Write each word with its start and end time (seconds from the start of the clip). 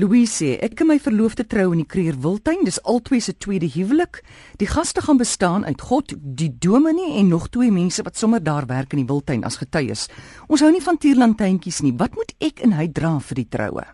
Louise 0.00 0.32
sê 0.32 0.54
ek 0.64 0.80
en 0.80 0.88
my 0.88 0.96
verloofde 1.02 1.44
trou 1.44 1.74
in 1.74 1.82
die 1.82 1.88
Kreer 1.88 2.16
Wildtuin. 2.24 2.62
Dis 2.64 2.78
albei 2.88 3.18
se 3.20 3.34
tweede 3.36 3.68
huwelik. 3.68 4.22
Die 4.56 4.68
gaste 4.70 5.02
gaan 5.04 5.18
bestaan 5.20 5.66
uit 5.66 5.82
God, 5.84 6.14
die 6.16 6.48
dominee 6.56 7.18
en 7.20 7.28
nog 7.28 7.50
twee 7.52 7.68
mense 7.74 8.04
wat 8.06 8.16
sommer 8.16 8.40
daar 8.40 8.64
werk 8.70 8.94
in 8.96 9.02
die 9.02 9.08
Wildtuin 9.10 9.44
as 9.44 9.58
getuies. 9.60 10.06
Ons 10.48 10.64
hou 10.64 10.70
nie 10.72 10.80
van 10.80 10.96
tierlantjies 10.96 11.82
nie. 11.84 11.92
Wat 12.00 12.16
moet 12.16 12.32
ek 12.40 12.62
en 12.64 12.72
hy 12.78 12.86
dra 12.88 13.18
vir 13.28 13.42
die 13.42 13.48
troue? 13.52 13.84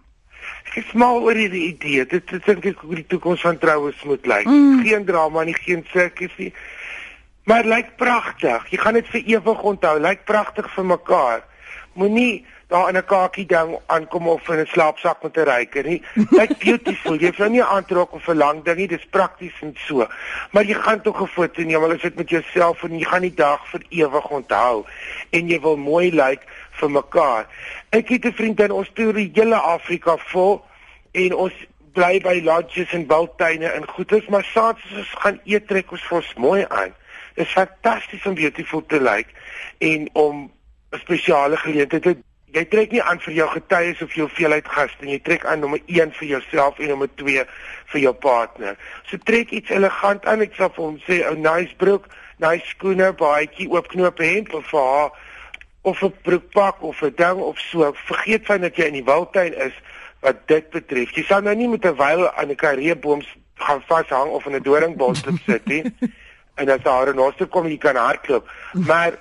Ek 0.69 0.79
is 0.85 0.93
mal 0.95 1.19
oor 1.27 1.35
hierdie 1.35 1.65
idee. 1.73 2.07
Dit 2.07 2.31
dit 2.31 2.47
dink 2.53 2.71
ek 2.71 2.87
hoe 2.87 3.01
die 3.01 3.09
toekoms 3.11 3.43
van 3.43 3.59
troues 3.59 4.07
moet 4.07 4.31
lyk. 4.31 4.47
Mm. 4.47 4.85
Geen 4.87 5.11
drama 5.11 5.43
nie, 5.49 5.57
geen 5.59 5.83
sirkus 5.91 6.39
nie. 6.39 6.53
Maar 7.51 7.67
lyk 7.67 7.97
pragtig. 7.99 8.71
Jy 8.71 8.79
gaan 8.85 9.01
dit 9.01 9.11
vir 9.11 9.27
ewig 9.41 9.69
onthou. 9.75 9.99
Lyk 10.07 10.23
pragtig 10.29 10.71
vir 10.77 10.87
mekaar. 10.87 11.43
Moenie 11.97 12.45
daar 12.69 12.89
in 12.89 12.97
'n 12.97 13.05
kakie 13.05 13.47
ding 13.47 13.79
aankom 13.87 14.29
of 14.29 14.49
in 14.49 14.61
'n 14.61 14.67
slaapsak 14.67 15.23
met 15.23 15.37
'n 15.37 15.49
ryker 15.49 15.85
nie. 15.85 16.03
Lyk 16.31 16.59
beautiful. 16.65 17.15
Jy 17.15 17.27
hoef 17.27 17.39
nou 17.39 17.51
nie 17.51 17.63
aantrek 17.63 18.13
of 18.13 18.29
'n 18.29 18.37
lang 18.37 18.65
ding 18.65 18.77
nie, 18.77 18.89
dis 18.89 19.07
prakties 19.11 19.55
en 19.61 19.75
so. 19.87 20.07
Maar 20.51 20.65
jy 20.65 20.75
gaan 20.75 21.01
tog 21.01 21.21
'n 21.21 21.27
foto 21.27 21.63
neem, 21.63 21.81
want 21.81 21.93
as 21.93 22.01
dit 22.01 22.17
met 22.17 22.31
jouself 22.31 22.83
en 22.83 22.99
jy 22.99 23.05
gaan 23.05 23.23
die 23.23 23.35
dag 23.35 23.69
vir 23.69 23.83
ewig 23.89 24.29
onthou 24.29 24.85
en 25.31 25.49
jy 25.49 25.61
wil 25.61 25.77
mooi 25.77 26.11
lyk 26.11 26.43
vir 26.71 26.91
mekaar. 26.91 27.47
Ek 27.91 28.09
het 28.09 28.25
'n 28.25 28.33
vriend 28.33 28.61
in 28.61 28.73
ons 28.73 28.91
toer 28.95 29.13
die 29.13 29.31
hele 29.35 29.57
Afrika 29.57 30.17
vol 30.17 30.65
en 31.13 31.35
ons 31.35 31.55
bly 31.93 32.21
by 32.21 32.41
lodges 32.45 32.93
en 32.93 33.07
wildtuine 33.07 33.67
en 33.67 33.89
goeders, 33.89 34.27
maar 34.27 34.45
saans 34.45 34.79
as 34.85 34.99
ons 34.99 35.15
gaan 35.23 35.41
eet 35.45 35.67
trek 35.67 35.93
ons 35.93 36.03
vir 36.03 36.17
ons 36.17 36.35
mooi 36.35 36.65
aan. 36.69 36.93
Dit 37.35 37.47
is 37.47 37.53
fantasties 37.53 38.27
om 38.27 38.35
beautiful 38.35 38.87
te 38.87 39.01
lyk 39.01 39.27
en 39.79 40.09
om 40.13 40.51
spesiale 40.91 41.57
geleentheid 41.57 42.03
te 42.03 42.17
jy 42.57 42.65
trek 42.73 42.93
nie 42.95 43.03
aan 43.03 43.21
vir 43.21 43.35
jou 43.37 43.47
getuies 43.53 44.03
of 44.05 44.15
jou 44.17 44.27
veelheid 44.33 44.69
gaste 44.73 45.05
nie. 45.05 45.17
Jy 45.17 45.23
trek 45.27 45.45
aan 45.45 45.61
nommer 45.65 45.83
1 45.93 46.15
vir 46.17 46.29
jouself 46.29 46.79
en 46.81 46.93
nommer 46.95 47.11
2 47.21 47.45
vir 47.93 48.01
jou 48.01 48.13
partner. 48.23 48.79
So 49.11 49.21
trek 49.29 49.53
iets 49.53 49.73
elegant 49.75 50.27
aan. 50.27 50.45
Ek 50.47 50.57
sal 50.57 50.73
vir 50.77 50.85
hom 50.85 50.99
sê 51.05 51.21
'n 51.27 51.43
nice 51.43 51.75
broek, 51.77 52.09
nice 52.39 52.67
skoene, 52.73 53.13
baadjie, 53.13 53.69
oopknoop 53.69 54.19
hemp 54.19 54.55
of 54.55 54.67
vir 54.71 54.81
haar 54.81 55.11
of 55.83 56.03
'n 56.03 56.15
broekpak 56.23 56.83
of 56.83 57.03
'n 57.03 57.15
ding 57.17 57.39
of 57.39 57.59
so. 57.59 57.93
Vergeet 57.93 58.47
van 58.47 58.61
dat 58.61 58.77
jy 58.77 58.85
in 58.85 59.01
die 59.01 59.05
wildtuin 59.05 59.55
is 59.55 59.75
wat 60.21 60.47
dit 60.49 60.71
betref. 60.71 61.11
Jy 61.15 61.25
sal 61.25 61.43
nou 61.43 61.55
nie 61.55 61.69
met 61.69 61.85
'n 61.85 61.97
wyl 61.97 62.31
aan 62.31 62.51
'n 62.51 62.57
kareeboom 62.57 63.23
gaan 63.55 63.83
vashang 63.87 64.31
of 64.31 64.47
in 64.47 64.55
'n 64.55 64.63
doringbos 64.63 65.23
sit 65.47 65.67
nie. 65.67 65.85
en 66.61 66.69
as 66.69 66.83
daar 66.83 67.13
'n 67.13 67.17
noster 67.17 67.47
kom, 67.47 67.67
jy 67.67 67.79
kan 67.79 67.97
hardloop. 67.97 68.49
Maar 68.73 69.19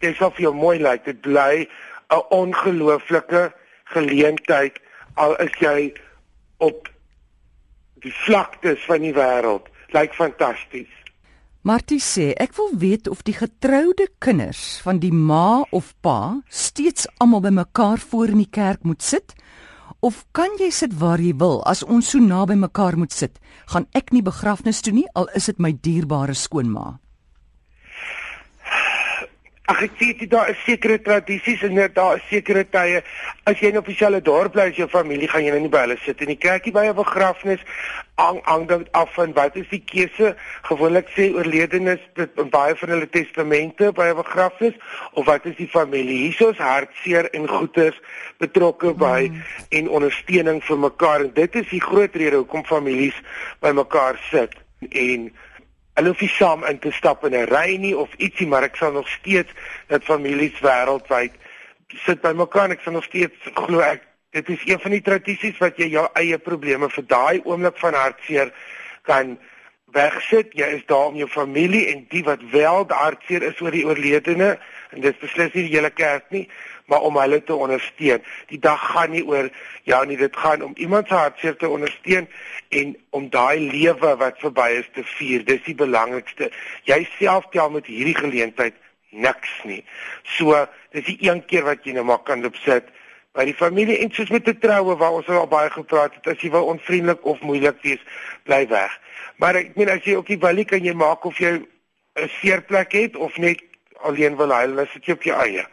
dit 0.00 0.16
vir 0.16 0.42
jou 0.42 0.54
mooi 0.54 0.78
lyk. 0.78 1.04
Dit 1.04 1.20
bly 1.20 1.68
'n 2.10 2.22
ongelooflike 2.30 3.52
geleentheid 3.84 4.78
al 5.14 5.36
is 5.36 5.52
jy 5.60 5.92
op 6.58 6.88
die 8.02 8.14
vlaktes 8.26 8.84
van 8.86 9.00
die 9.00 9.14
wêreld. 9.14 9.66
Lyk 9.88 10.14
fantasties. 10.14 10.92
Martie 11.62 12.00
sê 12.00 12.32
ek 12.38 12.54
wil 12.56 12.70
weet 12.78 13.08
of 13.08 13.22
die 13.22 13.34
getroude 13.34 14.08
kinders 14.18 14.80
van 14.84 14.98
die 15.02 15.12
ma 15.12 15.64
of 15.70 15.94
pa 16.00 16.40
steeds 16.48 17.08
almal 17.18 17.40
bymekaar 17.40 17.98
voor 17.98 18.28
in 18.28 18.38
die 18.44 18.50
kerk 18.50 18.82
moet 18.82 19.02
sit 19.02 19.34
of 20.00 20.22
kan 20.32 20.54
jy 20.60 20.70
sit 20.70 20.94
waar 21.00 21.18
jy 21.18 21.34
wil 21.34 21.58
as 21.66 21.82
ons 21.82 22.12
so 22.14 22.22
naby 22.22 22.54
mekaar 22.54 22.96
moet 22.96 23.12
sit 23.12 23.40
gaan 23.66 23.88
ek 23.98 24.14
nie 24.14 24.22
begrafnis 24.22 24.80
toe 24.86 24.94
nie 24.94 25.06
al 25.18 25.26
is 25.34 25.50
dit 25.50 25.58
my 25.58 25.72
dierbare 25.74 26.36
skoonma 26.38 27.00
Ag 29.68 29.82
ek 29.84 29.98
weet 30.00 30.22
jy 30.22 30.26
daar 30.32 30.48
is 30.48 30.60
sekere 30.64 30.96
tradisies 31.04 31.60
en 31.66 31.76
daar 31.92 32.16
is 32.16 32.28
sekere 32.30 32.62
tye. 32.72 33.02
As 33.44 33.60
jy 33.60 33.68
in 33.68 33.74
'n 33.76 33.82
offisiële 33.82 34.22
dorp 34.24 34.52
bly 34.52 34.70
as 34.70 34.76
jou 34.76 34.88
familie 34.88 35.28
gaan 35.28 35.44
jy 35.44 35.50
nou 35.50 35.60
nie 35.60 35.68
by 35.68 35.82
hulle 35.84 35.98
sit 36.04 36.20
in 36.20 36.32
die 36.32 36.40
kerkie 36.40 36.72
by 36.72 36.86
'n 36.88 36.96
begrafnis 36.96 37.60
hang 38.16 38.40
hang 38.44 38.66
dit 38.68 38.88
af 38.92 39.12
van 39.14 39.32
wat 39.32 39.56
is 39.56 39.68
die 39.68 39.82
keuse? 39.84 40.36
Gewoonlik 40.62 41.08
sê 41.16 41.34
oorledenes 41.34 42.00
dit 42.14 42.30
in 42.36 42.48
baie 42.50 42.74
van 42.74 42.88
hulle 42.88 43.08
testamente 43.08 43.92
by 43.92 44.08
'n 44.08 44.16
begrafnis 44.16 44.74
of 45.12 45.26
wat 45.26 45.44
is 45.44 45.56
die 45.56 45.68
familie? 45.68 46.16
Hiersoos 46.26 46.56
hartseer 46.56 47.28
en 47.30 47.48
goeders 47.48 48.00
betrokke 48.38 48.94
by 48.94 49.28
mm. 49.28 49.42
en 49.68 49.88
ondersteuning 49.88 50.64
vir 50.64 50.78
mekaar. 50.78 51.20
En 51.20 51.30
dit 51.34 51.54
is 51.54 51.68
die 51.68 51.80
groot 51.80 52.14
rede 52.14 52.36
hoekom 52.36 52.64
families 52.64 53.14
by 53.60 53.70
mekaar 53.70 54.16
sit 54.30 54.56
en 54.90 55.30
Hulle 55.98 56.12
hoef 56.12 56.20
nie 56.22 56.30
saam 56.30 56.62
in 56.68 56.78
te 56.78 56.92
stap 56.94 57.24
in 57.26 57.34
'n 57.34 57.48
ry 57.50 57.76
nie 57.76 57.96
of 57.96 58.12
ietsie, 58.22 58.46
maar 58.46 58.62
ek 58.62 58.76
sal 58.76 58.92
nog 58.92 59.08
steeds 59.08 59.50
dat 59.88 60.04
families 60.04 60.54
wêreldwyd 60.62 61.34
sit 62.06 62.20
by 62.22 62.30
mekaar. 62.38 62.70
Ek 62.70 62.84
sal 62.84 62.92
nog 62.92 63.04
steeds 63.04 63.34
glo 63.54 63.80
ek 63.80 64.04
dit 64.30 64.48
is 64.48 64.62
een 64.64 64.78
van 64.78 64.90
die 64.94 65.02
tradisies 65.02 65.58
wat 65.58 65.78
jy 65.80 65.88
jou 65.90 66.06
eie 66.14 66.38
probleme 66.38 66.88
vir 66.88 67.06
daai 67.10 67.40
oomblik 67.44 67.78
van 67.82 67.94
hartseer 67.94 68.52
kan 69.02 69.38
wegsit. 69.96 70.54
Jy 70.54 70.68
is 70.78 70.86
daar 70.86 71.10
om 71.10 71.16
jou 71.16 71.28
familie 71.28 71.86
en 71.92 72.06
die 72.12 72.22
wat 72.22 72.44
wel 72.52 72.86
hartseer 72.88 73.42
is 73.42 73.60
oor 73.60 73.74
die 73.74 73.86
oorledene 73.88 74.58
en 74.90 75.00
dit 75.00 75.18
beslis 75.18 75.52
nie 75.54 75.66
die 75.66 75.76
hele 75.76 75.90
kerk 75.90 76.30
nie, 76.30 76.46
maar 76.88 77.04
om 77.04 77.16
hulle 77.20 77.42
te 77.44 77.54
ondersteun. 77.54 78.24
Die 78.48 78.58
dag 78.64 78.80
gaan 78.92 79.12
nie 79.12 79.24
oor 79.26 79.50
ja 79.88 80.02
nie, 80.08 80.16
dit 80.16 80.36
gaan 80.36 80.64
om 80.64 80.74
iemand 80.76 81.08
se 81.08 81.14
hartseer 81.14 81.56
te 81.56 81.68
ondersteun 81.68 82.28
en 82.68 82.96
om 83.10 83.28
daai 83.32 83.60
lewe 83.60 84.14
wat 84.20 84.40
verby 84.40 84.68
is 84.80 84.88
te 84.94 85.04
vier. 85.18 85.44
Dis 85.44 85.64
die 85.68 85.76
belangrikste. 85.76 86.50
Jy 86.88 87.02
self 87.18 87.48
tel 87.52 87.70
met 87.76 87.86
hierdie 87.86 88.16
geleentheid 88.16 88.76
niks 89.10 89.52
nie. 89.64 89.82
So, 90.36 90.64
dis 90.96 91.06
die 91.08 91.18
een 91.28 91.44
keer 91.48 91.68
wat 91.68 91.84
jy 91.84 91.96
nou 91.96 92.06
maar 92.08 92.24
kan 92.24 92.44
opsit 92.44 92.88
by 93.36 93.44
die 93.48 93.56
familie 93.56 94.00
en 94.02 94.12
soos 94.12 94.32
met 94.34 94.44
te 94.48 94.56
troue 94.58 94.96
waar 94.98 95.20
ons 95.20 95.28
al 95.30 95.46
baie 95.50 95.70
gepraat 95.70 96.16
het, 96.16 96.26
as 96.32 96.40
jy 96.42 96.50
wil 96.54 96.72
onvriendelik 96.72 97.24
of 97.28 97.40
moeilik 97.46 97.78
wees, 97.84 98.00
bly 98.48 98.64
weg. 98.72 98.94
Maar 99.38 99.60
ek 99.60 99.76
meen 99.78 99.92
as 99.92 100.04
jy 100.08 100.16
ook 100.18 100.32
nie 100.32 100.40
wil 100.42 100.64
kan 100.66 100.84
jy 100.84 100.94
maak 100.96 101.24
of 101.28 101.38
jy 101.38 101.60
'n 102.18 102.30
seerplek 102.40 102.92
het 102.92 103.16
of 103.16 103.36
net 103.38 103.62
alleen 104.02 104.36
wil 104.36 104.52
huil, 104.52 104.74
dan 104.74 104.86
sit 104.86 105.04
jy 105.04 105.12
op 105.12 105.22
jou 105.22 105.36
eie. 105.36 105.64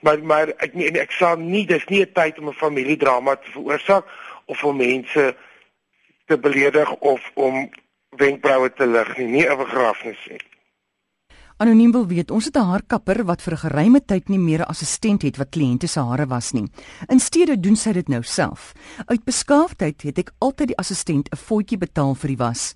Maar 0.00 0.22
maar 0.22 0.52
ek 0.58 0.74
nie, 0.74 0.90
ek 0.98 1.12
sal 1.12 1.36
nie 1.36 1.66
dis 1.66 1.84
nie 1.88 2.02
'n 2.02 2.12
tyd 2.12 2.38
om 2.38 2.48
'n 2.48 2.60
familiedrama 2.64 3.36
te 3.36 3.50
veroorsaak 3.50 4.04
of 4.46 4.64
om 4.64 4.76
mense 4.76 5.36
te 6.26 6.38
beledig 6.38 6.90
of 7.00 7.30
om 7.34 7.70
wenkbroue 8.16 8.72
te 8.72 8.86
lig 8.86 9.16
nie, 9.18 9.26
nie 9.26 9.46
'n 9.48 9.56
begrafnis 9.56 10.26
nie. 10.30 10.40
Anoniem 11.58 11.90
wil 11.90 12.06
weet, 12.06 12.30
ons 12.30 12.44
het 12.44 12.56
'n 12.56 12.70
haarkapper 12.70 13.24
wat 13.24 13.42
vir 13.42 13.52
'n 13.52 13.64
geruime 13.66 14.00
tyd 14.00 14.28
nie 14.28 14.38
meer 14.38 14.60
'n 14.60 14.70
assistent 14.70 15.22
het 15.22 15.36
wat 15.36 15.50
kliënte 15.50 15.88
se 15.88 16.00
hare 16.00 16.26
was 16.26 16.52
nie. 16.52 16.70
Insteede 17.08 17.60
doen 17.60 17.76
sy 17.76 17.92
dit 17.92 18.08
nou 18.08 18.22
self. 18.22 18.72
Uit 19.06 19.24
beskaafdheid 19.24 20.02
het 20.02 20.18
ek 20.18 20.30
altyd 20.38 20.68
die 20.68 20.78
assistent 20.78 21.28
'n 21.32 21.36
voetjie 21.36 21.78
betaal 21.78 22.14
vir 22.14 22.28
die 22.28 22.36
was. 22.36 22.74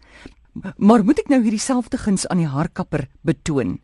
Maar 0.77 1.05
moet 1.05 1.19
ek 1.19 1.29
nou 1.29 1.43
hierdie 1.43 1.61
selfde 1.61 1.99
guns 1.99 2.29
aan 2.29 2.39
die 2.39 2.47
haarkapper 2.47 3.09
betoon? 3.23 3.81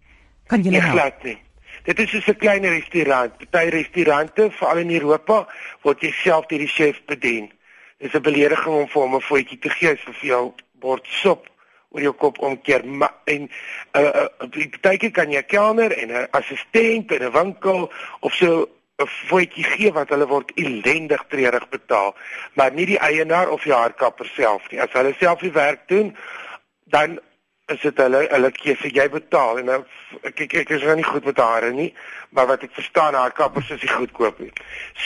Kan 0.48 0.64
jy 0.64 0.72
help? 0.78 0.96
Glad 0.96 1.22
nie. 1.22 1.38
Dit 1.84 1.98
is 1.98 2.10
so 2.10 2.32
'n 2.32 2.36
klein 2.36 2.64
restaurant. 2.64 3.32
Party 3.50 3.68
restaurante, 3.68 4.50
veral 4.50 4.78
in 4.78 4.90
Europa, 4.90 5.46
word 5.82 6.00
jy 6.00 6.12
self 6.12 6.46
deur 6.46 6.58
die 6.58 6.68
chef 6.68 7.00
bedien. 7.06 7.52
Dis 7.98 8.14
'n 8.14 8.22
belediging 8.22 8.74
om 8.74 8.88
vir 8.88 9.02
hom 9.02 9.14
'n 9.14 9.20
voetjie 9.20 9.58
te 9.58 9.70
gee 9.70 9.96
vir 9.96 10.14
jou 10.20 10.54
bord 10.80 11.06
sop 11.06 11.48
oor 11.90 12.00
jou 12.00 12.12
kop 12.12 12.38
omkeer 12.38 12.84
Ma 12.84 13.08
en 13.24 13.48
uh 13.94 14.00
uh 14.00 14.48
partyke 14.70 15.10
kan 15.10 15.30
jy 15.30 15.38
'n 15.38 15.46
kelner 15.46 15.92
en 15.92 16.10
'n 16.12 16.28
assistent 16.30 17.12
in 17.12 17.22
'n 17.22 17.32
winkel 17.32 17.92
of 18.20 18.34
so 18.34 18.68
'n 18.98 19.06
voetjie 19.06 19.64
gee 19.64 19.92
wat 19.92 20.08
hulle 20.08 20.26
word 20.26 20.52
elendig 20.54 21.24
treurig 21.28 21.68
betaal, 21.68 22.16
maar 22.54 22.72
nie 22.72 22.86
die 22.86 22.98
eienaar 22.98 23.48
of 23.48 23.62
die 23.62 23.72
haarkapper 23.72 24.26
self 24.34 24.70
nie. 24.70 24.80
As 24.80 24.92
hulle 24.92 25.14
self 25.18 25.40
die 25.40 25.52
werk 25.52 25.88
doen, 25.88 26.16
dan 26.84 27.20
is 27.68 27.80
dit 27.80 28.00
hulle 28.00 28.20
hulle 28.30 28.50
keuse 28.56 28.90
jy 28.96 29.08
betaal 29.12 29.58
en 29.60 29.66
nou 29.70 29.78
ek 30.22 30.40
ek, 30.46 30.54
ek 30.62 30.70
is 30.76 30.84
nou 30.88 30.96
nie 30.96 31.08
goed 31.08 31.26
met 31.28 31.42
hare 31.42 31.70
nie 31.72 31.90
maar 32.36 32.48
wat 32.50 32.64
ek 32.66 32.74
verstaan 32.76 33.16
haar 33.16 33.32
kappers 33.36 33.70
is 33.70 33.80
die 33.80 33.90
goedkoop 33.92 34.40
nie. 34.42 34.52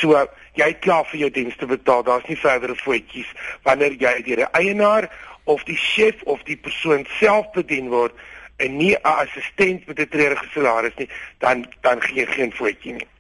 So 0.00 0.18
jy 0.58 0.70
klaar 0.84 1.06
vir 1.10 1.24
jou 1.24 1.30
dienste 1.38 1.68
betaal 1.70 2.02
daar's 2.06 2.26
nie 2.30 2.38
verdere 2.38 2.76
voetjies 2.82 3.30
wanneer 3.66 3.94
jy 3.98 4.14
deur 4.26 4.44
'n 4.46 4.54
eienaar 4.58 5.10
of 5.44 5.64
die 5.64 5.78
chef 5.78 6.22
of 6.22 6.42
die 6.50 6.56
persoon 6.56 7.06
self 7.19 7.50
bedien 7.54 7.88
word 7.90 8.14
en 8.58 8.76
nie 8.76 8.94
'n 8.94 9.16
assistent 9.25 9.87
met 9.87 9.98
'n 9.98 10.08
treurige 10.08 10.46
salaris 10.54 10.96
nie 10.96 11.08
dan 11.38 11.66
dan 11.81 12.02
gee 12.02 12.26
geen 12.26 12.52
voetjie 12.52 12.92
nie 12.92 13.12